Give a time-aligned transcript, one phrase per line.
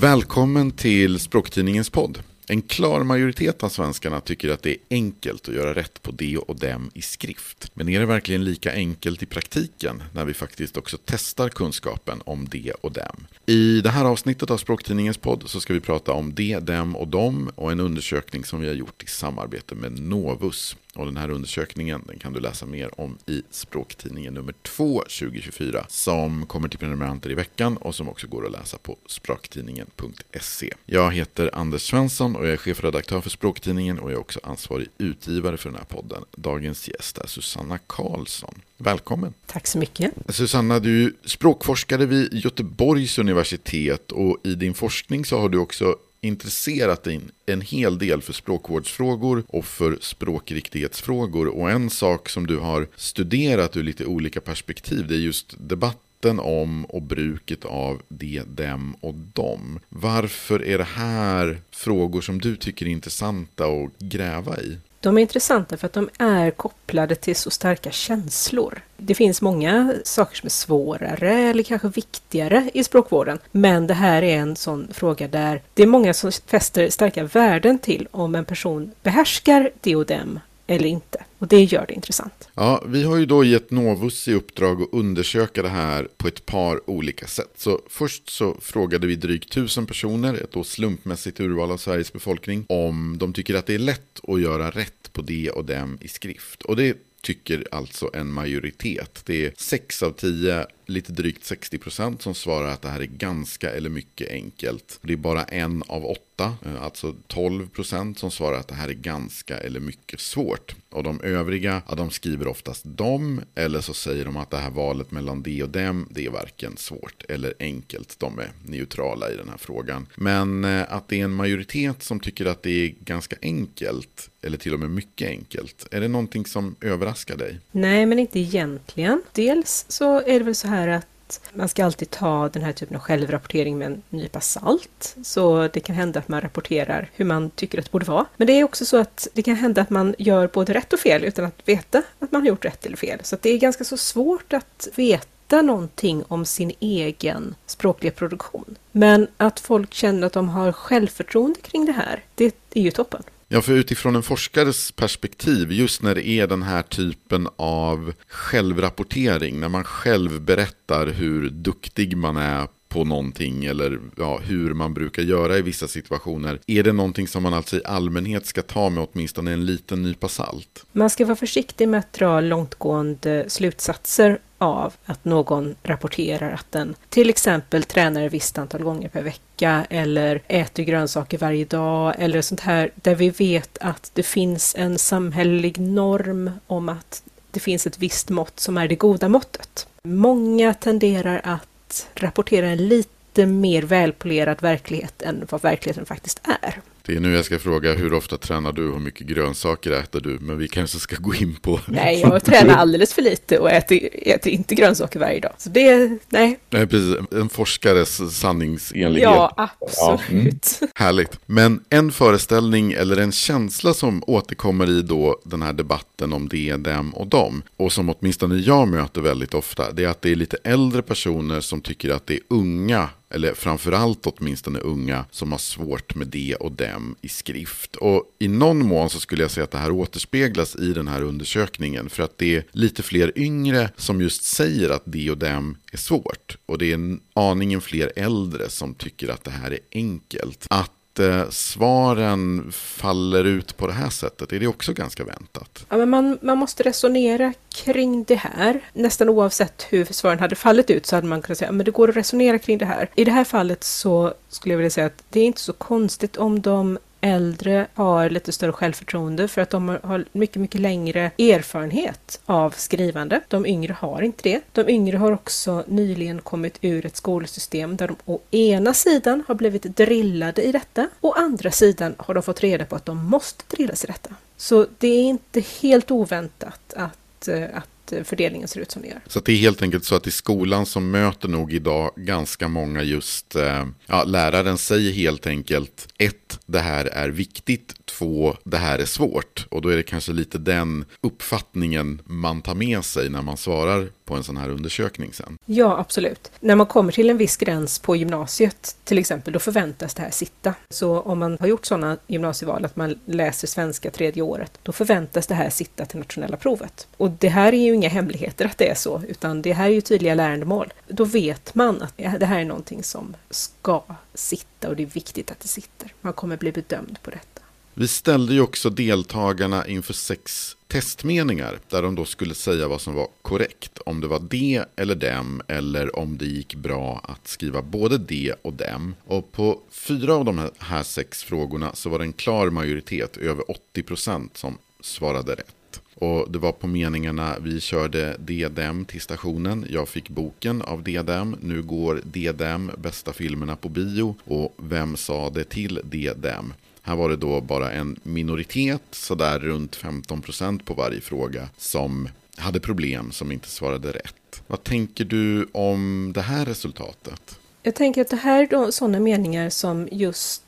[0.00, 2.18] Välkommen till Språktidningens podd.
[2.46, 6.36] En klar majoritet av svenskarna tycker att det är enkelt att göra rätt på det
[6.36, 7.70] och dem i skrift.
[7.74, 12.48] Men är det verkligen lika enkelt i praktiken när vi faktiskt också testar kunskapen om
[12.50, 13.26] det och dem?
[13.46, 17.08] I det här avsnittet av Språktidningens podd så ska vi prata om det, dem och
[17.08, 20.76] dem och en undersökning som vi har gjort i samarbete med Novus.
[20.96, 25.86] Och den här undersökningen den kan du läsa mer om i Språktidningen nummer 2 2024
[25.88, 30.74] som kommer till prenumeranter i veckan och som också går att läsa på språktidningen.se.
[30.86, 34.88] Jag heter Anders Svensson och jag är chefredaktör för Språktidningen och jag är också ansvarig
[34.98, 36.24] utgivare för den här podden.
[36.36, 38.54] Dagens gäst är Susanna Karlsson.
[38.76, 39.34] Välkommen!
[39.46, 40.12] Tack så mycket.
[40.28, 45.96] Susanna, du är språkforskare vid Göteborgs universitet och i din forskning så har du också
[46.24, 51.46] intresserat dig en hel del för språkvårdsfrågor och för språkriktighetsfrågor.
[51.46, 56.40] Och en sak som du har studerat ur lite olika perspektiv det är just debatten
[56.40, 59.80] om och bruket av det, dem och dem.
[59.88, 64.76] Varför är det här frågor som du tycker är intressanta att gräva i?
[65.04, 68.82] De är intressanta för att de är kopplade till så starka känslor.
[68.96, 73.38] Det finns många saker som är svårare eller kanske viktigare i språkvården.
[73.50, 77.78] Men det här är en sån fråga där det är många som fäster starka värden
[77.78, 81.24] till om en person behärskar det och dem eller inte.
[81.44, 82.48] Och det gör det intressant.
[82.54, 86.46] Ja, vi har ju då gett Novus i uppdrag att undersöka det här på ett
[86.46, 87.52] par olika sätt.
[87.56, 92.66] Så först så frågade vi drygt tusen personer, ett då slumpmässigt urval av Sveriges befolkning,
[92.68, 96.08] om de tycker att det är lätt att göra rätt på det och dem i
[96.08, 96.62] skrift.
[96.62, 99.22] Och det tycker alltså en majoritet.
[99.24, 103.06] Det är sex av tio lite drygt 60 procent som svarar att det här är
[103.06, 104.98] ganska eller mycket enkelt.
[105.02, 108.88] Det är bara en av åtta, eh, alltså 12 procent som svarar att det här
[108.88, 110.74] är ganska eller mycket svårt.
[110.90, 114.70] Och de övriga, ja, de skriver oftast dem eller så säger de att det här
[114.70, 118.16] valet mellan det och dem, det är varken svårt eller enkelt.
[118.18, 120.06] De är neutrala i den här frågan.
[120.14, 124.58] Men eh, att det är en majoritet som tycker att det är ganska enkelt eller
[124.58, 125.86] till och med mycket enkelt.
[125.90, 127.60] Är det någonting som överraskar dig?
[127.72, 129.22] Nej, men inte egentligen.
[129.32, 132.72] Dels så är det väl så här här att man ska alltid ta den här
[132.72, 135.16] typen av självrapportering med en nypa salt.
[135.22, 138.26] Så det kan hända att man rapporterar hur man tycker att det borde vara.
[138.36, 140.98] Men det är också så att det kan hända att man gör både rätt och
[140.98, 143.18] fel utan att veta att man har gjort rätt eller fel.
[143.22, 148.76] Så det är ganska så svårt att veta någonting om sin egen språkliga produktion.
[148.92, 153.22] Men att folk känner att de har självförtroende kring det här, det är ju toppen.
[153.54, 159.60] Ja, för utifrån en forskares perspektiv, just när det är den här typen av självrapportering,
[159.60, 165.22] när man själv berättar hur duktig man är på någonting eller ja, hur man brukar
[165.22, 166.58] göra i vissa situationer.
[166.66, 170.28] Är det någonting som man alltså i allmänhet ska ta med åtminstone en liten nypa
[170.28, 170.86] salt?
[170.92, 176.94] Man ska vara försiktig med att dra långtgående slutsatser av att någon rapporterar att den
[177.08, 182.42] till exempel tränar ett visst antal gånger per vecka eller äter grönsaker varje dag eller
[182.42, 187.86] sånt här där vi vet att det finns en samhällelig norm om att det finns
[187.86, 189.86] ett visst mått som är det goda måttet.
[190.04, 191.68] Många tenderar att
[192.14, 196.80] rapportera en lite mer välpolerad verklighet än vad verkligheten faktiskt är.
[197.06, 200.20] Det är nu jag ska fråga hur ofta tränar du och hur mycket grönsaker äter
[200.20, 200.38] du?
[200.40, 201.80] Men vi kanske ska gå in på...
[201.86, 205.52] Nej, jag tränar alldeles för lite och äter, äter inte grönsaker varje dag.
[205.58, 206.58] Så det, nej.
[206.70, 207.16] Nej, precis.
[207.32, 209.22] En forskares sanningsenlighet.
[209.22, 210.78] Ja, absolut.
[210.80, 210.86] Ja.
[210.86, 210.92] Mm.
[210.94, 211.38] Härligt.
[211.46, 216.76] Men en föreställning eller en känsla som återkommer i då den här debatten om det,
[216.76, 217.62] dem och dem.
[217.76, 219.92] Och som åtminstone jag möter väldigt ofta.
[219.92, 223.54] Det är att det är lite äldre personer som tycker att det är unga eller
[223.54, 227.96] framförallt åtminstone unga, som har svårt med det och dem i skrift.
[227.96, 231.22] Och i någon mån så skulle jag säga att det här återspeglas i den här
[231.22, 235.76] undersökningen, för att det är lite fler yngre som just säger att det och dem
[235.92, 236.56] är svårt.
[236.66, 240.66] Och det är aningen fler äldre som tycker att det här är enkelt.
[240.70, 244.52] Att eh, svaren faller ut på det här sättet?
[244.52, 245.86] Är det också ganska väntat?
[245.88, 248.80] Ja, men man, man måste resonera kring det här.
[248.92, 252.08] Nästan oavsett hur svaren hade fallit ut så hade man kunnat säga att det går
[252.08, 253.10] att resonera kring det här.
[253.14, 256.36] I det här fallet så skulle jag vilja säga att det är inte så konstigt
[256.36, 262.40] om de äldre har lite större självförtroende för att de har mycket, mycket längre erfarenhet
[262.46, 263.40] av skrivande.
[263.48, 264.60] De yngre har inte det.
[264.72, 269.54] De yngre har också nyligen kommit ur ett skolsystem där de å ena sidan har
[269.54, 273.76] blivit drillade i detta, å andra sidan har de fått reda på att de måste
[273.76, 274.34] drillas i detta.
[274.56, 279.10] Så det är inte helt oväntat att, eh, att Eh, fördelningen ser ut som den
[279.10, 279.20] gör.
[279.26, 283.02] Så det är helt enkelt så att i skolan så möter nog idag ganska många
[283.02, 288.98] just, eh, ja, läraren säger helt enkelt ett, det här är viktigt, två, det här
[288.98, 289.66] är svårt.
[289.70, 294.08] Och då är det kanske lite den uppfattningen man tar med sig när man svarar
[294.24, 295.58] på en sån här undersökning sen.
[295.66, 296.52] Ja, absolut.
[296.60, 300.30] När man kommer till en viss gräns på gymnasiet till exempel, då förväntas det här
[300.30, 300.74] sitta.
[300.90, 305.46] Så om man har gjort sådana gymnasieval att man läser svenska tredje året, då förväntas
[305.46, 307.08] det här sitta till nationella provet.
[307.16, 309.94] Och det här är ju inga hemligheter att det är så, utan det här är
[309.94, 310.92] ju tydliga lärandemål.
[311.08, 314.02] Då vet man att det här är någonting som ska
[314.34, 316.14] sitta och det är viktigt att det sitter.
[316.20, 317.60] Man kommer bli bedömd på detta.
[317.96, 323.14] Vi ställde ju också deltagarna inför sex testmeningar där de då skulle säga vad som
[323.14, 323.98] var korrekt.
[324.06, 328.54] Om det var det eller dem eller om det gick bra att skriva både det
[328.62, 329.14] och dem.
[329.24, 333.64] Och på fyra av de här sex frågorna så var det en klar majoritet, över
[333.94, 336.00] 80% som svarade rätt.
[336.14, 339.86] Och det var på meningarna vi körde DDM till stationen.
[339.90, 341.56] Jag fick boken av DDM.
[341.60, 344.36] Nu går DDM bästa filmerna på bio.
[344.44, 346.72] Och vem sa det till DDM?
[347.06, 352.28] Här var det då bara en minoritet, sådär runt 15 procent på varje fråga, som
[352.56, 354.62] hade problem som inte svarade rätt.
[354.66, 357.58] Vad tänker du om det här resultatet?
[357.82, 360.62] Jag tänker att det här är sådana meningar som just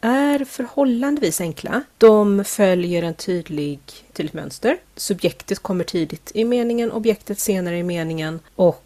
[0.00, 1.82] är förhållandevis enkla.
[1.98, 3.80] De följer en tydlig,
[4.12, 4.78] tydligt mönster.
[4.96, 8.84] Subjektet kommer tidigt i meningen, objektet senare i meningen och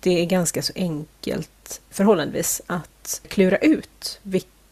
[0.00, 4.20] det är ganska så enkelt förhållandevis att klura ut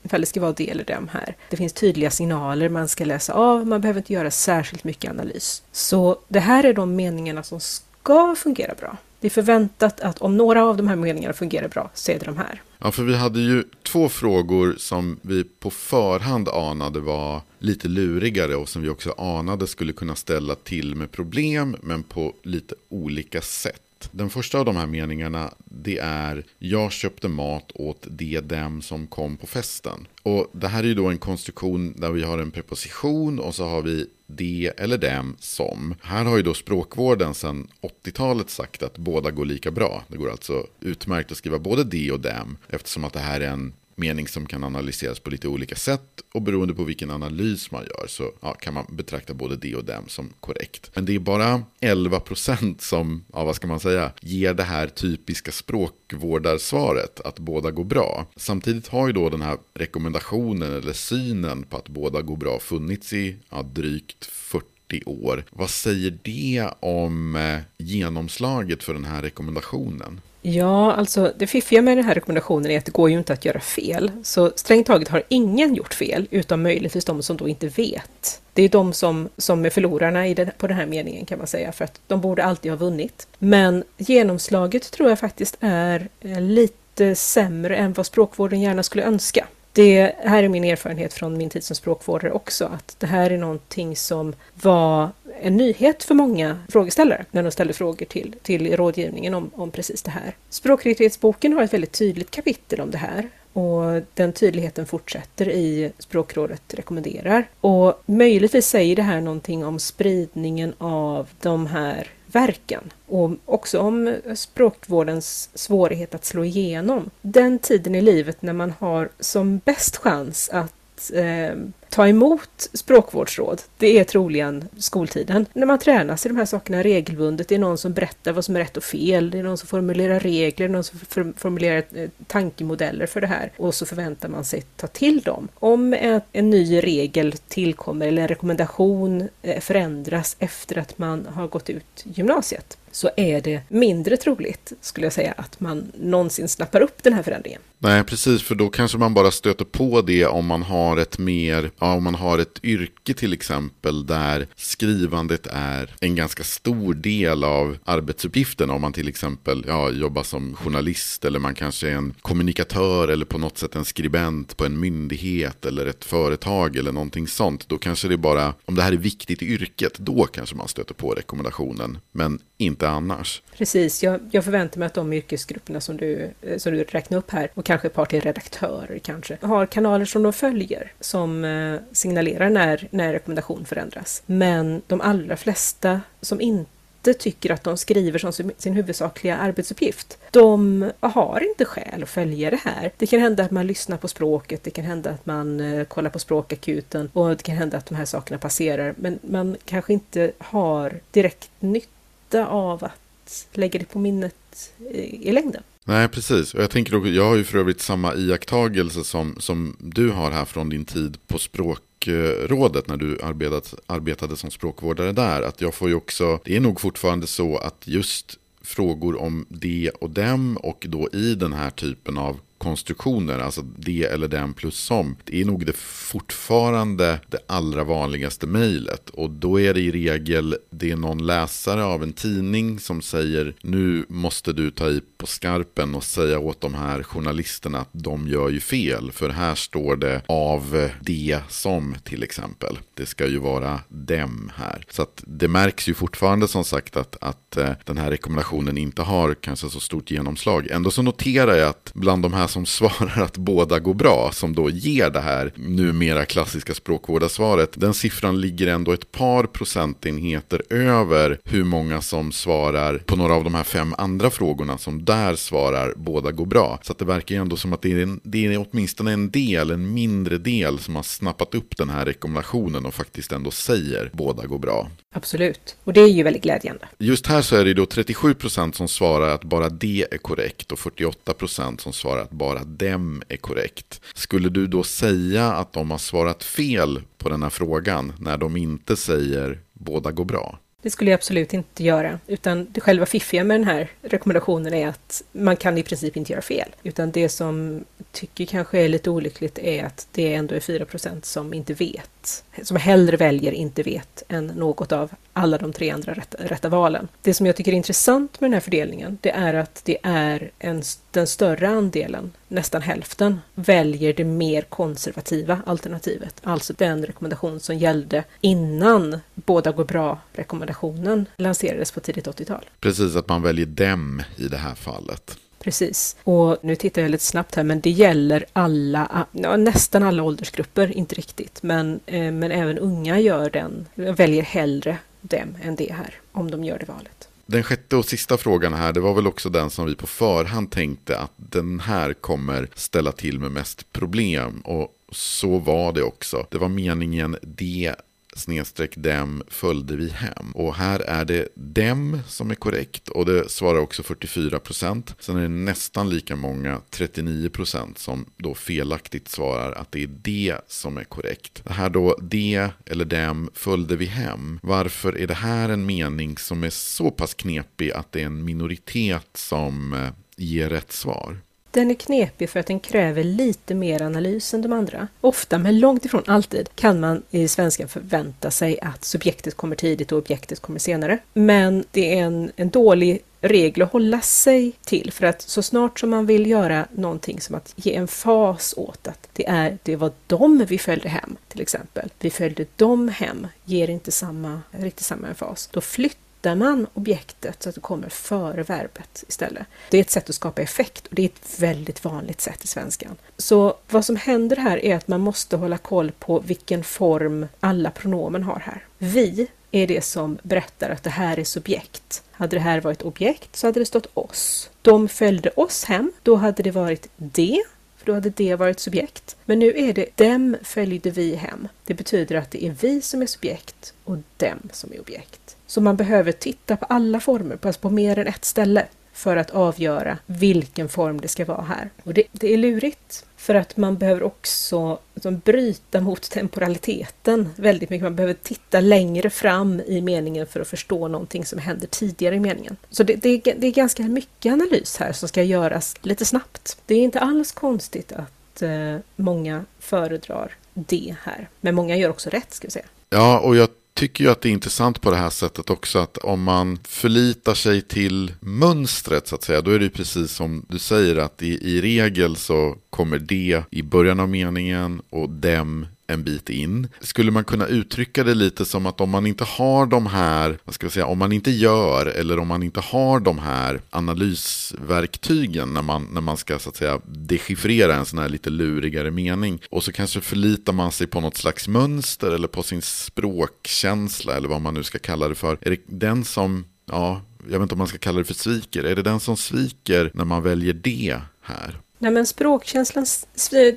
[0.06, 1.36] ifall det ska vara det eller dem här.
[1.50, 5.62] Det finns tydliga signaler man ska läsa av, man behöver inte göra särskilt mycket analys.
[5.72, 8.96] Så det här är de meningarna som ska fungera bra.
[9.20, 12.24] Det är förväntat att om några av de här meningarna fungerar bra så är det
[12.24, 12.62] de här.
[12.78, 18.56] Ja, för vi hade ju två frågor som vi på förhand anade var lite lurigare
[18.56, 23.40] och som vi också anade skulle kunna ställa till med problem men på lite olika
[23.40, 23.82] sätt.
[24.10, 29.06] Den första av de här meningarna det är Jag köpte mat åt de dem som
[29.06, 30.06] kom på festen.
[30.22, 33.64] Och det här är ju då en konstruktion där vi har en preposition och så
[33.68, 35.94] har vi de eller dem som.
[36.02, 37.68] Här har ju då språkvården sedan
[38.04, 40.04] 80-talet sagt att båda går lika bra.
[40.08, 43.50] Det går alltså utmärkt att skriva både de och dem eftersom att det här är
[43.50, 47.84] en mening som kan analyseras på lite olika sätt och beroende på vilken analys man
[47.84, 50.90] gör så ja, kan man betrakta både det och dem som korrekt.
[50.94, 55.52] Men det är bara 11% som, ja, vad ska man säga, ger det här typiska
[55.52, 58.26] språkvårdarsvaret att båda går bra.
[58.36, 63.12] Samtidigt har ju då den här rekommendationen eller synen på att båda går bra funnits
[63.12, 65.44] i ja, drygt 40 år.
[65.50, 70.20] Vad säger det om eh, genomslaget för den här rekommendationen?
[70.48, 73.44] Ja, alltså det fiffiga med den här rekommendationen är att det går ju inte att
[73.44, 74.10] göra fel.
[74.22, 78.40] Så strängt taget har ingen gjort fel, utom möjligtvis de som då inte vet.
[78.52, 81.46] Det är de som, som är förlorarna i den, på den här meningen kan man
[81.46, 83.28] säga, för att de borde alltid ha vunnit.
[83.38, 89.46] Men genomslaget tror jag faktiskt är eh, lite sämre än vad språkvården gärna skulle önska
[89.76, 93.38] det här är min erfarenhet från min tid som språkvårdare också, att det här är
[93.38, 95.10] någonting som var
[95.40, 100.02] en nyhet för många frågeställare när de ställde frågor till, till rådgivningen om, om precis
[100.02, 100.36] det här.
[100.48, 106.74] Språkriktighetsboken har ett väldigt tydligt kapitel om det här och den tydligheten fortsätter i Språkrådet
[106.74, 107.48] rekommenderar.
[107.60, 114.14] Och möjligtvis säger det här någonting om spridningen av de här verken och också om
[114.34, 117.10] språkvårdens svårighet att slå igenom.
[117.22, 120.74] Den tiden i livet när man har som bäst chans att
[121.14, 121.56] eh,
[121.88, 125.46] ta emot språkvårdsråd, det är troligen skoltiden.
[125.52, 128.56] När man tränas i de här sakerna regelbundet, det är någon som berättar vad som
[128.56, 130.98] är rätt och fel, det är någon som formulerar regler, någon som
[131.36, 135.48] formulerar eh, tankemodeller för det här och så förväntar man sig ta till dem.
[135.54, 135.94] Om
[136.32, 142.04] en ny regel tillkommer eller en rekommendation eh, förändras efter att man har gått ut
[142.04, 147.12] gymnasiet, så är det mindre troligt, skulle jag säga, att man någonsin snappar upp den
[147.12, 147.60] här förändringen.
[147.86, 151.70] Nej, precis, för då kanske man bara stöter på det om man har ett mer,
[151.78, 157.44] ja, om man har ett yrke till exempel där skrivandet är en ganska stor del
[157.44, 158.70] av arbetsuppgiften.
[158.70, 163.24] Om man till exempel ja, jobbar som journalist eller man kanske är en kommunikatör eller
[163.24, 167.68] på något sätt en skribent på en myndighet eller ett företag eller någonting sånt.
[167.68, 170.94] Då kanske det bara, om det här är viktigt i yrket, då kanske man stöter
[170.94, 171.98] på rekommendationen.
[172.12, 173.42] Men inte annars.
[173.56, 177.30] Precis, jag, jag förväntar mig att de yrkesgrupperna som du, eh, som du räknar upp
[177.30, 181.80] här, och kanske ett par till redaktörer kanske, har kanaler som de följer som eh,
[181.92, 184.22] signalerar när, när rekommendation förändras.
[184.26, 190.18] Men de allra flesta som inte tycker att de skriver som sin huvudsakliga arbetsuppgift.
[190.30, 192.92] De har inte skäl att följa det här.
[192.96, 196.10] Det kan hända att man lyssnar på språket, det kan hända att man eh, kollar
[196.10, 200.32] på språkakuten och det kan hända att de här sakerna passerar, men man kanske inte
[200.38, 204.72] har direkt nytta av att lägga det på minnet
[205.20, 205.62] i längden.
[205.88, 206.54] Nej, precis.
[206.54, 210.30] Och jag tänker också, jag har ju för övrigt samma iakttagelse som, som du har
[210.30, 215.42] här från din tid på språk språkrådet när du arbetat, arbetade som språkvårdare där.
[215.42, 219.90] Att jag får ju också, det är nog fortfarande så att just frågor om det
[219.90, 224.78] och dem och då i den här typen av konstruktioner, alltså det eller den plus
[224.78, 229.10] som, det är nog det fortfarande det allra vanligaste mejlet.
[229.10, 233.54] Och då är det i regel det är någon läsare av en tidning som säger
[233.62, 238.28] nu måste du ta i på skarpen och säga åt de här journalisterna att de
[238.28, 239.12] gör ju fel.
[239.12, 242.78] För här står det av det som till exempel.
[242.94, 244.84] Det ska ju vara dem här.
[244.90, 249.02] Så att det märks ju fortfarande som sagt att, att eh, den här rekommendationen inte
[249.02, 250.66] har kanske så stort genomslag.
[250.70, 254.54] Ändå så noterar jag att bland de här som svarar att båda går bra, som
[254.54, 261.38] då ger det här numera klassiska språkvårdarsvaret, den siffran ligger ändå ett par procentenheter över
[261.44, 265.94] hur många som svarar på några av de här fem andra frågorna som där svarar
[265.96, 266.78] båda går bra.
[266.82, 269.70] Så det verkar ju ändå som att det är, en, det är åtminstone en del,
[269.70, 274.46] en mindre del som har snappat upp den här rekommendationen och faktiskt ändå säger båda
[274.46, 274.90] går bra.
[275.14, 276.88] Absolut, och det är ju väldigt glädjande.
[276.98, 280.78] Just här så är det då 37% som svarar att bara det är korrekt och
[280.78, 284.00] 48% som svarar att bara dem är korrekt.
[284.14, 288.56] Skulle du då säga att de har svarat fel på den här frågan när de
[288.56, 290.58] inte säger båda går bra?
[290.86, 294.88] Det skulle jag absolut inte göra, utan det själva fiffiga med den här rekommendationen är
[294.88, 296.74] att man kan i princip inte göra fel.
[296.82, 301.54] Utan det som tycker kanske är lite olyckligt är att det ändå är 4% som
[301.54, 302.44] inte vet.
[302.62, 307.08] Som hellre väljer inte vet än något av alla de tre andra rätta, rätta valen.
[307.22, 310.50] Det som jag tycker är intressant med den här fördelningen, det är att det är
[310.58, 316.40] en, den större andelen, nästan hälften, väljer det mer konservativa alternativet.
[316.42, 322.64] Alltså den rekommendation som gällde innan båda går bra-rekommendationen bra-rekommendationen lanserades på tidigt 80-tal.
[322.80, 325.38] Precis, att man väljer dem i det här fallet.
[325.58, 326.16] Precis.
[326.24, 330.96] Och nu tittar jag lite snabbt här, men det gäller alla, ja, nästan alla åldersgrupper,
[330.96, 336.14] inte riktigt, men, eh, men även unga gör den, väljer hellre dem än det här,
[336.32, 337.28] om de gör det valet.
[337.46, 340.70] Den sjätte och sista frågan här, det var väl också den som vi på förhand
[340.70, 344.60] tänkte att den här kommer ställa till med mest problem.
[344.60, 346.46] Och så var det också.
[346.50, 347.94] Det var meningen det
[348.36, 350.52] snedstreck dem följde vi hem.
[350.54, 355.14] Och här är det dem som är korrekt och det svarar också 44 procent.
[355.18, 360.10] Sen är det nästan lika många, 39 procent, som då felaktigt svarar att det är
[360.22, 361.62] det som är korrekt.
[361.64, 364.60] Det här då, det eller dem följde vi hem.
[364.62, 368.44] Varför är det här en mening som är så pass knepig att det är en
[368.44, 371.38] minoritet som eh, ger rätt svar?
[371.76, 375.08] Den är knepig för att den kräver lite mer analys än de andra.
[375.20, 380.12] Ofta, men långt ifrån alltid, kan man i svenska förvänta sig att subjektet kommer tidigt
[380.12, 381.18] och objektet kommer senare.
[381.32, 386.00] Men det är en, en dålig regel att hålla sig till för att så snart
[386.00, 389.96] som man vill göra någonting som att ge en fas åt att det är det
[389.96, 392.10] var dem vi följde hem till exempel.
[392.20, 395.68] Vi följde dem hem ger inte samma, riktigt samma fas.
[395.72, 399.66] Då flyttar flyttar man objektet så att det kommer före verbet istället.
[399.90, 402.66] Det är ett sätt att skapa effekt och det är ett väldigt vanligt sätt i
[402.66, 403.16] svenskan.
[403.38, 407.90] Så vad som händer här är att man måste hålla koll på vilken form alla
[407.90, 408.84] pronomen har här.
[408.98, 412.22] Vi är det som berättar att det här är subjekt.
[412.32, 414.70] Hade det här varit objekt så hade det stått oss.
[414.82, 417.62] De följde oss hem, då hade det varit det
[418.06, 419.36] då hade det varit subjekt.
[419.44, 421.68] Men nu är det dem följde vi hem.
[421.84, 425.45] Det betyder att det är vi som är subjekt och dem som är objekt.
[425.66, 429.50] Så man behöver titta på alla former, alltså på mer än ett ställe för att
[429.50, 431.90] avgöra vilken form det ska vara här.
[432.04, 437.90] Och det, det är lurigt för att man behöver också liksom, bryta mot temporaliteten väldigt
[437.90, 438.02] mycket.
[438.02, 442.40] Man behöver titta längre fram i meningen för att förstå någonting som händer tidigare i
[442.40, 442.76] meningen.
[442.90, 446.78] Så det, det, det är ganska mycket analys här som ska göras lite snabbt.
[446.86, 451.48] Det är inte alls konstigt att eh, många föredrar det här.
[451.60, 452.86] Men många gör också rätt, ska vi säga.
[453.10, 456.18] Ja, och jag tycker ju att det är intressant på det här sättet också att
[456.18, 460.78] om man förlitar sig till mönstret så att säga, då är det precis som du
[460.78, 466.24] säger att i, i regel så kommer det i början av meningen och dem en
[466.24, 466.88] bit in.
[467.00, 470.74] Skulle man kunna uttrycka det lite som att om man inte har de här, vad
[470.74, 475.74] ska jag säga, om man inte gör eller om man inte har de här analysverktygen
[475.74, 479.62] när man, när man ska så att säga dechiffrera en sån här lite lurigare mening
[479.70, 484.48] och så kanske förlitar man sig på något slags mönster eller på sin språkkänsla eller
[484.48, 485.58] vad man nu ska kalla det för.
[485.60, 488.84] Är det den som, ja, jag vet inte om man ska kalla det för sviker,
[488.84, 491.80] är det den som sviker när man väljer det här?
[491.98, 493.06] Nej men språkkänslan,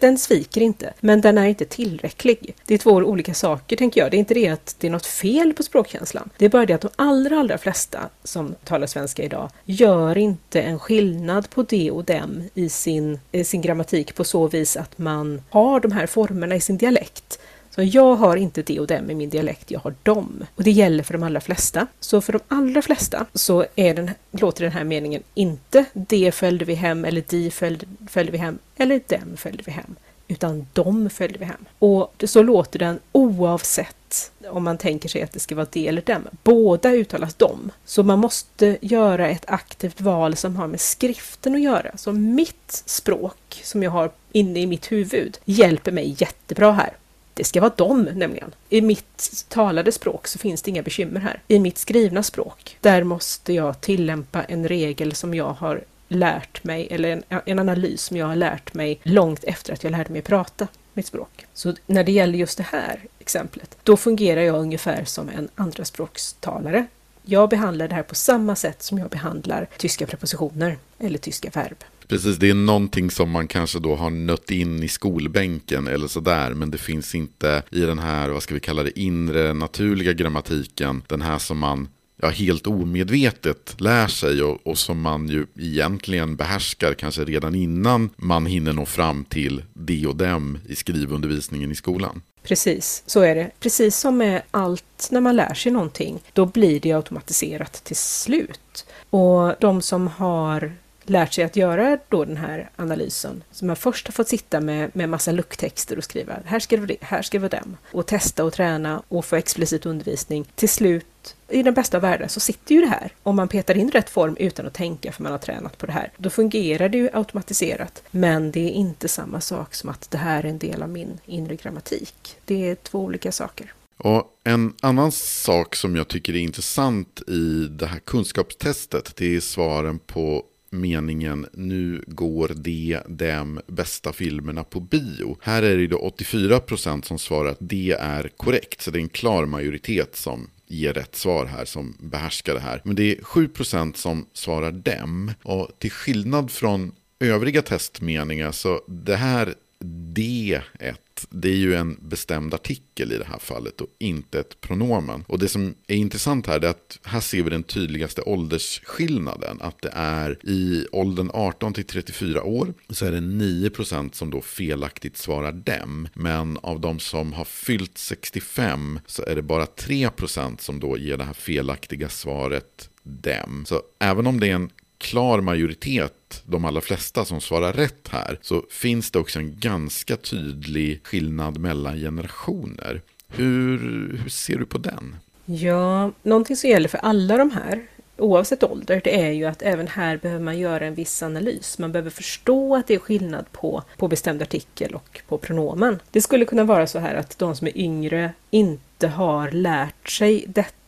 [0.01, 2.55] den sviker inte, men den är inte tillräcklig.
[2.65, 4.11] Det är två olika saker tänker jag.
[4.11, 6.29] Det är inte det att det är något fel på språkkänslan.
[6.37, 10.61] Det är bara det att de allra, allra flesta som talar svenska idag gör inte
[10.61, 14.97] en skillnad på det och dem i sin, i sin grammatik på så vis att
[14.97, 17.38] man har de här formerna i sin dialekt.
[17.79, 20.45] Så jag har inte det och dem i min dialekt, jag har dem.
[20.55, 21.87] Och det gäller för de allra flesta.
[21.99, 26.65] Så för de allra flesta så är den, låter den här meningen inte det följde
[26.65, 29.95] vi hem eller de följde, följde vi hem eller dem följde vi hem
[30.27, 31.65] utan de följde vi hem.
[31.79, 36.01] Och så låter den oavsett om man tänker sig att det ska vara det eller
[36.01, 36.27] dem.
[36.43, 37.71] Båda uttalas dom.
[37.85, 41.97] Så man måste göra ett aktivt val som har med skriften att göra.
[41.97, 46.93] Så mitt språk som jag har inne i mitt huvud hjälper mig jättebra här.
[47.39, 48.51] Det ska vara dom nämligen.
[48.69, 51.41] I mitt talade språk så finns det inga bekymmer här.
[51.47, 56.87] I mitt skrivna språk, där måste jag tillämpa en regel som jag har lärt mig,
[56.91, 60.21] eller en, en analys som jag har lärt mig långt efter att jag lärde mig
[60.21, 61.45] prata mitt språk.
[61.53, 66.85] Så när det gäller just det här exemplet, då fungerar jag ungefär som en andraspråkstalare.
[67.29, 71.83] Jag behandlar det här på samma sätt som jag behandlar tyska prepositioner eller tyska verb.
[72.07, 76.53] Precis, det är någonting som man kanske då har nött in i skolbänken eller sådär.
[76.53, 81.01] Men det finns inte i den här, vad ska vi kalla det, inre naturliga grammatiken.
[81.07, 81.87] Den här som man
[82.21, 88.09] ja, helt omedvetet lär sig och, och, som man ju egentligen behärskar kanske redan innan
[88.15, 92.21] man hinner nå fram till de och dem i skrivundervisningen i skolan.
[92.49, 93.51] Precis, så är det.
[93.59, 98.85] Precis som med allt när man lär sig någonting, då blir det automatiserat till slut.
[99.09, 103.43] Och de som har lärt sig att göra då den här analysen.
[103.51, 106.81] som man först har fått sitta med, med massa lucktexter och skriva här ska det
[106.81, 107.77] vara det, här ska det vara dem.
[107.91, 110.45] Och testa och träna och få explicit undervisning.
[110.55, 113.11] Till slut, i den bästa av världar, så sitter ju det här.
[113.23, 115.91] Om man petar in rätt form utan att tänka för man har tränat på det
[115.91, 116.11] här.
[116.17, 118.03] Då fungerar det ju automatiserat.
[118.11, 121.19] Men det är inte samma sak som att det här är en del av min
[121.25, 122.37] inre grammatik.
[122.45, 123.73] Det är två olika saker.
[123.97, 129.39] Och en annan sak som jag tycker är intressant i det här kunskapstestet, det är
[129.39, 135.37] svaren på meningen nu går de, dem, bästa filmerna på bio.
[135.41, 139.09] Här är det då 84% som svarar att det är korrekt, så det är en
[139.09, 142.81] klar majoritet som ge rätt svar här, som behärskar det här.
[142.83, 145.31] Men det är 7% som svarar dem.
[145.43, 150.95] Och till skillnad från övriga testmeningar så det här D1
[151.29, 155.23] det är ju en bestämd artikel i det här fallet och inte ett pronomen.
[155.27, 159.61] Och det som är intressant här är att här ser vi den tydligaste åldersskillnaden.
[159.61, 164.41] Att det är i åldern 18 till 34 år så är det 9% som då
[164.41, 166.07] felaktigt svarar dem.
[166.13, 171.17] Men av de som har fyllt 65 så är det bara 3% som då ger
[171.17, 173.65] det här felaktiga svaret dem.
[173.67, 178.39] Så även om det är en klar majoritet, de allra flesta som svarar rätt här,
[178.41, 183.01] så finns det också en ganska tydlig skillnad mellan generationer.
[183.27, 183.77] Hur,
[184.23, 185.15] hur ser du på den?
[185.45, 189.87] Ja, någonting som gäller för alla de här, oavsett ålder, det är ju att även
[189.87, 191.77] här behöver man göra en viss analys.
[191.77, 195.99] Man behöver förstå att det är skillnad på, på bestämd artikel och på pronomen.
[196.11, 200.45] Det skulle kunna vara så här att de som är yngre inte har lärt sig
[200.47, 200.78] detta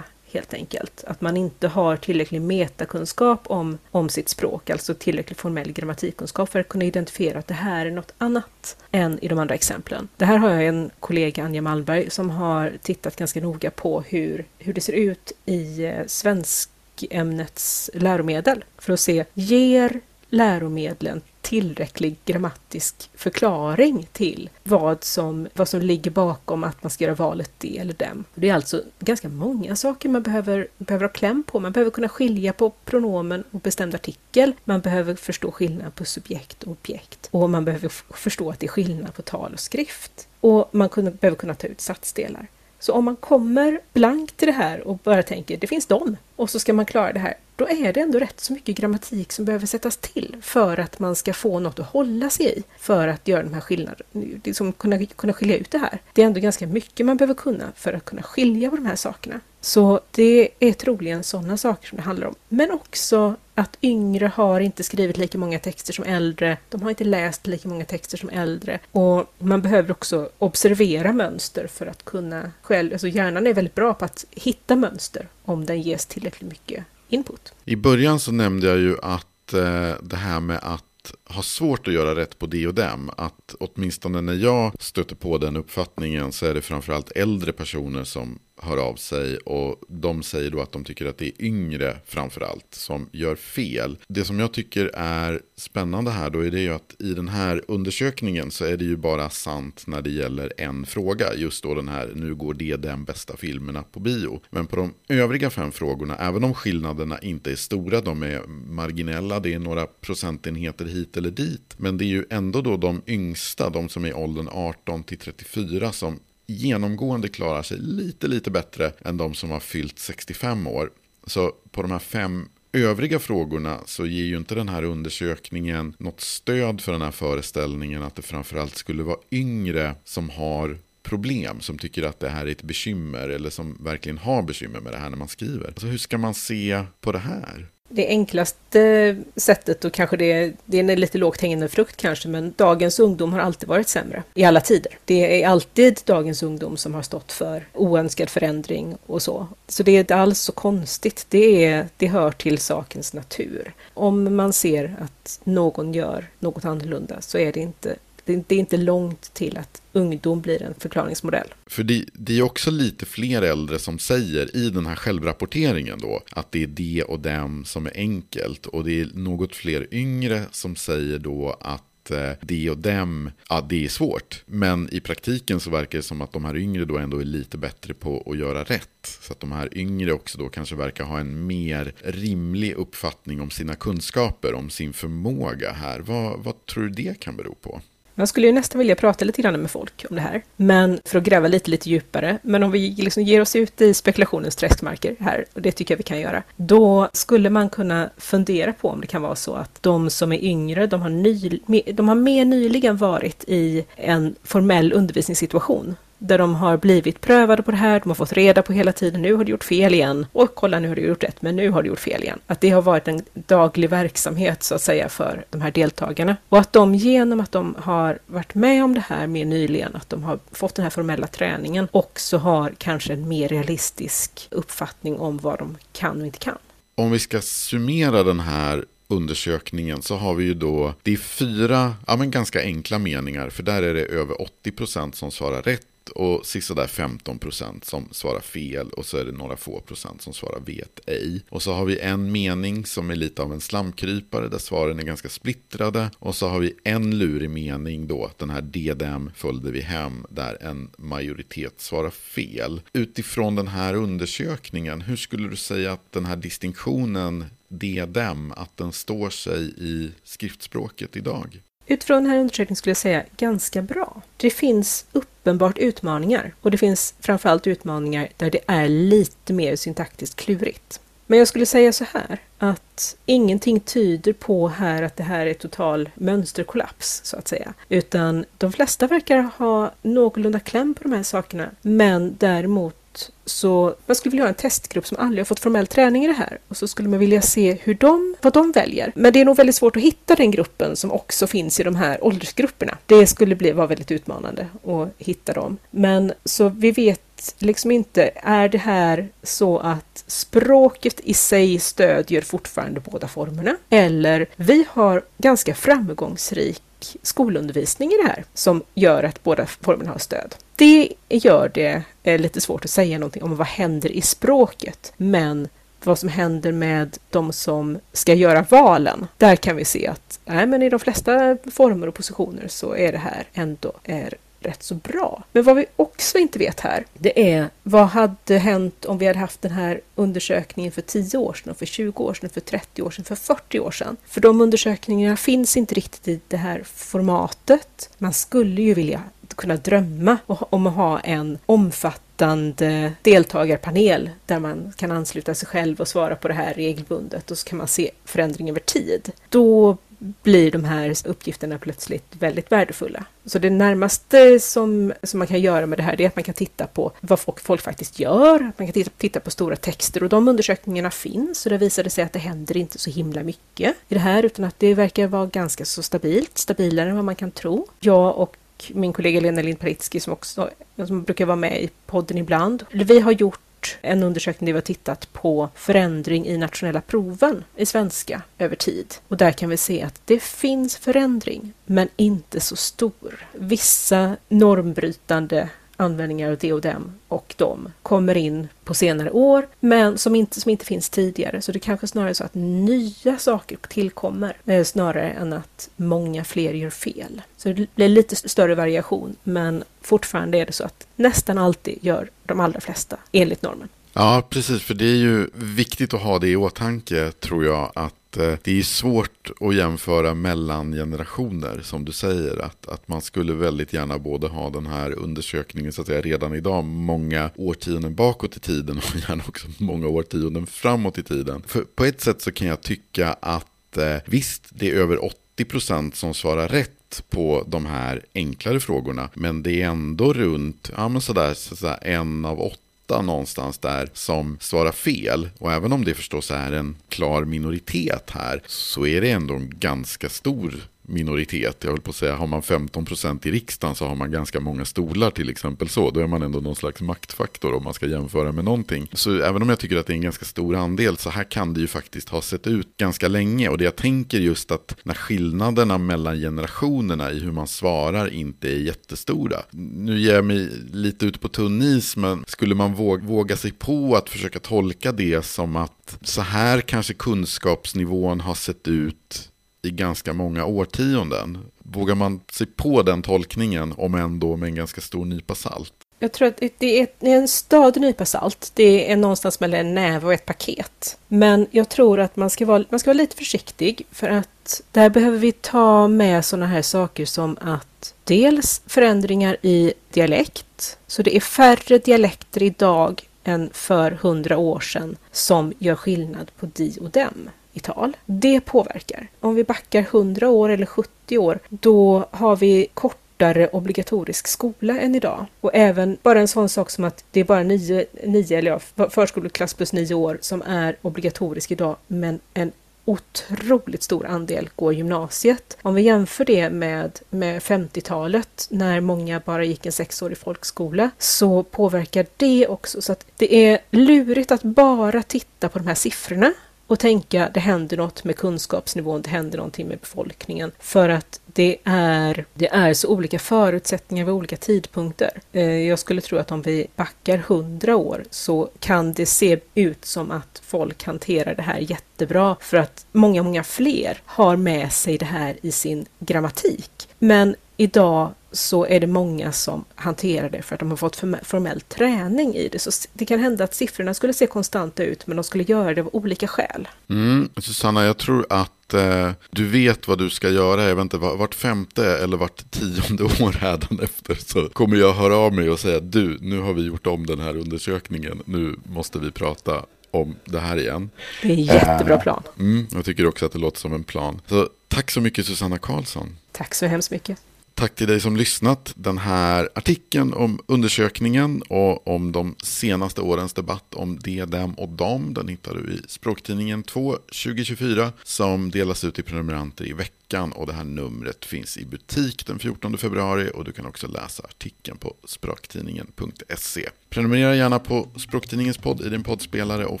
[0.34, 1.04] helt enkelt.
[1.06, 6.60] Att man inte har tillräcklig metakunskap om, om sitt språk, alltså tillräcklig formell grammatikkunskap för
[6.60, 10.08] att kunna identifiera att det här är något annat än i de andra exemplen.
[10.16, 14.44] Det här har jag en kollega, Anja Malmberg, som har tittat ganska noga på hur,
[14.58, 23.10] hur det ser ut i eh, svenskämnets läromedel för att se, ger läromedlen tillräcklig grammatisk
[23.14, 27.92] förklaring till vad som, vad som ligger bakom att man ska göra valet det eller
[27.92, 28.24] dem.
[28.34, 31.60] Det är alltså ganska många saker man behöver, behöver ha kläm på.
[31.60, 34.52] Man behöver kunna skilja på pronomen och bestämd artikel.
[34.64, 37.28] Man behöver förstå skillnad på subjekt och objekt.
[37.30, 40.28] Och man behöver förstå att det är skillnad på tal och skrift.
[40.40, 42.46] Och man behöver kunna ta ut satsdelar.
[42.78, 46.50] Så om man kommer blankt till det här och bara tänker det finns dem och
[46.50, 49.44] så ska man klara det här, då är det ändå rätt så mycket grammatik som
[49.44, 53.28] behöver sättas till för att man ska få något att hålla sig i för att
[53.28, 54.04] göra de här skillnaderna,
[54.44, 55.98] liksom kunna, kunna skilja ut det här.
[56.12, 58.96] Det är ändå ganska mycket man behöver kunna för att kunna skilja på de här
[58.96, 59.40] sakerna.
[59.60, 62.34] Så det är troligen sådana saker som det handlar om.
[62.48, 66.56] Men också att yngre har inte skrivit lika många texter som äldre.
[66.68, 68.78] De har inte läst lika många texter som äldre.
[68.92, 72.92] Och man behöver också observera mönster för att kunna själv...
[72.92, 77.52] Alltså hjärnan är väldigt bra på att hitta mönster om den ges tillräckligt mycket input.
[77.64, 81.94] I början så nämnde jag ju att eh, det här med att har svårt att
[81.94, 83.10] göra rätt på det och dem.
[83.16, 88.38] Att åtminstone när jag stöter på den uppfattningen så är det framförallt äldre personer som
[88.62, 92.74] hör av sig och de säger då att de tycker att det är yngre framförallt
[92.74, 93.98] som gör fel.
[94.08, 97.62] Det som jag tycker är spännande här då är det ju att i den här
[97.68, 101.34] undersökningen så är det ju bara sant när det gäller en fråga.
[101.34, 104.40] Just då den här, nu går det den bästa filmerna på bio.
[104.50, 109.40] Men på de övriga fem frågorna, även om skillnaderna inte är stora, de är marginella,
[109.40, 111.74] det är några procentenheter hit eller dit.
[111.76, 115.18] Men det är ju ändå då de yngsta, de som är i åldern 18 till
[115.18, 120.90] 34 som genomgående klarar sig lite, lite bättre än de som har fyllt 65 år.
[121.26, 126.20] Så på de här fem övriga frågorna så ger ju inte den här undersökningen något
[126.20, 131.78] stöd för den här föreställningen att det framförallt skulle vara yngre som har problem, som
[131.78, 135.10] tycker att det här är ett bekymmer eller som verkligen har bekymmer med det här
[135.10, 135.66] när man skriver.
[135.66, 137.68] Alltså hur ska man se på det här?
[137.94, 142.54] Det enklaste sättet och kanske det, det är en lite lågt hängande frukt kanske, men
[142.56, 144.98] dagens ungdom har alltid varit sämre i alla tider.
[145.04, 149.46] Det är alltid dagens ungdom som har stått för oönskad förändring och så.
[149.68, 151.26] Så det är inte alls så konstigt.
[151.28, 153.72] Det, är, det hör till sakens natur.
[153.94, 158.76] Om man ser att någon gör något annorlunda så är det inte det, är inte
[158.76, 161.48] långt till att ungdom blir en förklaringsmodell.
[161.66, 166.20] För det, det, är också lite fler äldre som säger i den här självrapporteringen då
[166.30, 168.66] att det är det och dem som är enkelt.
[168.66, 173.66] Och det är något fler yngre som säger då att eh, det och dem, ja
[173.68, 174.42] det är svårt.
[174.46, 177.58] Men i praktiken så verkar det som att de här yngre då ändå är lite
[177.58, 179.18] bättre på att göra rätt.
[179.20, 183.50] Så att de här yngre också då kanske verkar ha en mer rimlig uppfattning om
[183.50, 186.00] sina kunskaper, om sin förmåga här.
[186.00, 187.80] Vad, vad tror du det kan bero på?
[188.14, 191.18] Man skulle ju nästan vilja prata lite grann med folk om det här, men för
[191.18, 192.38] att gräva lite, lite djupare.
[192.42, 195.96] Men om vi liksom ger oss ut i spekulationens träskmarker här, och det tycker jag
[195.98, 199.82] vi kan göra, då skulle man kunna fundera på om det kan vara så att
[199.82, 201.60] de som är yngre, de har, ny,
[201.94, 207.70] de har mer nyligen varit i en formell undervisningssituation där de har blivit prövade på
[207.70, 210.26] det här, de har fått reda på hela tiden, nu har du gjort fel igen,
[210.32, 212.38] och kolla nu har du gjort rätt, men nu har du gjort fel igen.
[212.46, 216.36] Att det har varit en daglig verksamhet så att säga för de här deltagarna.
[216.48, 220.08] Och att de genom att de har varit med om det här mer nyligen, att
[220.08, 225.38] de har fått den här formella träningen, också har kanske en mer realistisk uppfattning om
[225.38, 226.58] vad de kan och inte kan.
[226.94, 231.94] Om vi ska summera den här undersökningen så har vi ju då, det är fyra,
[232.06, 234.34] ja men ganska enkla meningar, för där är det över
[234.64, 239.32] 80% som svarar rätt och sisådär 15 procent som svarar fel och så är det
[239.32, 241.44] några få procent som svarar vet ej.
[241.48, 245.02] Och så har vi en mening som är lite av en slamkrypare där svaren är
[245.02, 249.80] ganska splittrade och så har vi en lurig mening då, den här DDM följde vi
[249.80, 252.80] hem där en majoritet svarar fel.
[252.92, 258.92] Utifrån den här undersökningen, hur skulle du säga att den här distinktionen DDM, att den
[258.92, 261.60] står sig i skriftspråket idag?
[261.86, 264.22] Utifrån den här undersökningen skulle jag säga ganska bra.
[264.36, 270.36] Det finns uppenbart utmaningar och det finns framförallt utmaningar där det är lite mer syntaktiskt
[270.36, 271.00] klurigt.
[271.26, 275.54] Men jag skulle säga så här att ingenting tyder på här att det här är
[275.54, 277.74] total mönsterkollaps så att säga.
[277.88, 281.70] Utan de flesta verkar ha någorlunda kläm på de här sakerna.
[281.82, 282.96] Men däremot
[283.44, 286.32] så man skulle vilja ha en testgrupp som aldrig har fått formell träning i det
[286.32, 289.12] här och så skulle man vilja se hur de, vad de väljer.
[289.14, 291.96] Men det är nog väldigt svårt att hitta den gruppen som också finns i de
[291.96, 292.98] här åldersgrupperna.
[293.06, 295.76] Det skulle bli, vara väldigt utmanande att hitta dem.
[295.90, 302.42] Men så vi vet liksom inte, är det här så att språket i sig stödjer
[302.42, 303.76] fortfarande båda formerna?
[303.90, 306.82] Eller vi har ganska framgångsrik
[307.22, 310.54] skolundervisning i det här som gör att båda formerna har stöd.
[310.76, 315.68] Det gör det eh, lite svårt att säga någonting om vad händer i språket, men
[316.04, 320.66] vad som händer med de som ska göra valen, där kan vi se att nej,
[320.66, 324.94] men i de flesta former och positioner så är det här ändå är rätt så
[324.94, 325.42] bra.
[325.52, 329.38] Men vad vi också inte vet här, det är vad hade hänt om vi hade
[329.38, 333.10] haft den här undersökningen för 10 år sedan, för 20 år sedan, för 30 år
[333.10, 334.16] sedan, för 40 år sedan?
[334.26, 338.10] För de undersökningarna finns inte riktigt i det här formatet.
[338.18, 339.22] Man skulle ju vilja
[339.56, 346.08] kunna drömma om att ha en omfattande deltagarpanel där man kan ansluta sig själv och
[346.08, 349.32] svara på det här regelbundet och så kan man se förändring över tid.
[349.48, 349.96] Då
[350.42, 353.24] blir de här uppgifterna plötsligt väldigt värdefulla.
[353.44, 356.54] Så det närmaste som, som man kan göra med det här är att man kan
[356.54, 358.60] titta på vad folk, folk faktiskt gör.
[358.60, 362.24] Man kan titta, titta på stora texter och de undersökningarna finns och det visade sig
[362.24, 365.46] att det händer inte så himla mycket i det här utan att det verkar vara
[365.46, 367.86] ganska så stabilt, stabilare än vad man kan tro.
[368.00, 368.56] Jag och
[368.94, 370.70] min kollega Lena Lindparitski som också
[371.06, 372.84] som brukar vara med i podden ibland.
[372.90, 377.86] Vi har gjort en undersökning där vi har tittat på förändring i nationella proven i
[377.86, 379.14] svenska över tid.
[379.28, 383.46] Och där kan vi se att det finns förändring, men inte så stor.
[383.52, 387.54] Vissa normbrytande användningar av det och dem och
[388.02, 391.62] kommer in på senare år, men som inte, som inte finns tidigare.
[391.62, 396.44] Så det kanske snarare är så att nya saker tillkommer, eh, snarare än att många
[396.44, 397.42] fler gör fel.
[397.56, 402.30] Så det blir lite större variation, men fortfarande är det så att nästan alltid gör
[402.44, 403.88] de allra flesta enligt normen.
[404.12, 408.14] Ja, precis, för det är ju viktigt att ha det i åtanke, tror jag, att
[408.36, 412.64] eh, det är svårt att jämföra mellan generationer som du säger.
[412.64, 416.54] Att, att man skulle väldigt gärna både ha den här undersökningen så att säga redan
[416.54, 421.62] idag många årtionden bakåt i tiden och gärna också många årtionden framåt i tiden.
[421.66, 425.18] För på ett sätt så kan jag tycka att eh, visst, det är över
[425.56, 429.28] 80% som svarar rätt på de här enklare frågorna.
[429.34, 432.78] Men det är ändå runt ja, men sådär, sådär en av åtta
[433.14, 435.48] åtta någonstans där som svarar fel.
[435.58, 439.72] Och även om det förstås är en klar minoritet här så är det ändå en
[439.78, 440.74] ganska stor
[441.08, 441.84] minoritet.
[441.84, 444.84] Jag vill på att säga, har man 15% i riksdagen så har man ganska många
[444.84, 446.10] stolar till exempel så.
[446.10, 449.08] Då är man ändå någon slags maktfaktor om man ska jämföra med någonting.
[449.12, 451.74] Så även om jag tycker att det är en ganska stor andel så här kan
[451.74, 453.68] det ju faktiskt ha sett ut ganska länge.
[453.68, 458.68] Och det jag tänker just att när skillnaderna mellan generationerna i hur man svarar inte
[458.68, 459.56] är jättestora.
[459.70, 462.94] Nu ger jag mig lite ut på tunn is men skulle man
[463.26, 468.88] våga sig på att försöka tolka det som att så här kanske kunskapsnivån har sett
[468.88, 469.50] ut
[469.84, 471.58] i ganska många årtionden.
[471.78, 475.92] Vågar man sig på den tolkningen, om ändå med en ganska stor nypa salt?
[476.18, 478.70] Jag tror att det är en stadig nypa salt.
[478.74, 481.18] Det är någonstans mellan en näve och ett paket.
[481.28, 485.10] Men jag tror att man ska vara, man ska vara lite försiktig för att där
[485.10, 490.98] behöver vi ta med sådana här saker som att dels förändringar i dialekt.
[491.06, 496.66] Så det är färre dialekter idag än för hundra år sedan som gör skillnad på
[496.66, 498.16] di och dem i tal.
[498.26, 499.28] Det påverkar.
[499.40, 505.14] Om vi backar 100 år eller 70 år, då har vi kortare obligatorisk skola än
[505.14, 505.46] idag.
[505.60, 509.08] Och även bara en sån sak som att det är bara nio, nio eller ja,
[509.10, 512.72] förskoleklass plus nio år som är obligatorisk idag, men en
[513.04, 515.76] otroligt stor andel går gymnasiet.
[515.82, 521.62] Om vi jämför det med, med 50-talet när många bara gick en sexårig folkskola så
[521.62, 523.02] påverkar det också.
[523.02, 526.52] Så att det är lurigt att bara titta på de här siffrorna
[526.86, 530.72] och tänka det händer något med kunskapsnivån, det händer någonting med befolkningen.
[530.78, 535.40] För att det är, det är så olika förutsättningar vid olika tidpunkter.
[535.52, 540.04] Eh, jag skulle tro att om vi backar hundra år så kan det se ut
[540.04, 545.18] som att folk hanterar det här jättebra för att många, många fler har med sig
[545.18, 547.08] det här i sin grammatik.
[547.18, 551.80] Men idag så är det många som hanterar det för att de har fått formell
[551.80, 552.78] träning i det.
[552.78, 556.00] Så det kan hända att siffrorna skulle se konstanta ut men de skulle göra det
[556.00, 556.88] av olika skäl.
[557.10, 560.84] Mm, Susanna, jag tror att eh, du vet vad du ska göra.
[560.84, 565.52] Jag vet inte, vart femte eller vart tionde år hädanefter så kommer jag höra av
[565.52, 568.42] mig och säga du, nu har vi gjort om den här undersökningen.
[568.44, 571.10] Nu måste vi prata om det här igen.
[571.42, 572.42] Det är en jättebra plan.
[572.58, 574.40] Mm, jag tycker också att det låter som en plan.
[574.46, 576.36] Så tack så mycket Susanna Karlsson.
[576.52, 577.38] Tack så hemskt mycket.
[577.74, 578.92] Tack till dig som lyssnat.
[578.96, 584.88] Den här artikeln om undersökningen och om de senaste årens debatt om det, dem och
[584.88, 590.23] dem den hittar du i Språktidningen 2 2024 som delas ut till prenumeranter i veckan
[590.24, 594.06] veckan och det här numret finns i butik den 14 februari och du kan också
[594.06, 596.88] läsa artikeln på språktidningen.se.
[597.10, 600.00] Prenumerera gärna på Språktidningens podd i din poddspelare och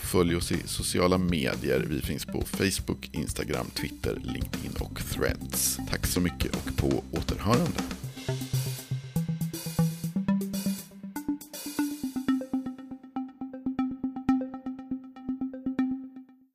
[0.00, 1.86] följ oss i sociala medier.
[1.88, 5.78] Vi finns på Facebook, Instagram, Twitter, LinkedIn och Threads.
[5.90, 7.80] Tack så mycket och på återhörande.